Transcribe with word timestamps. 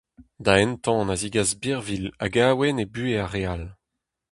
Da 0.43 0.53
entan 0.65 1.07
a 1.13 1.15
zegas 1.21 1.51
birvilh 1.61 2.09
hag 2.21 2.35
awen 2.49 2.81
e 2.83 2.85
buhez 2.93 3.19
ar 3.23 3.29
re 3.33 3.41
all! 3.53 3.65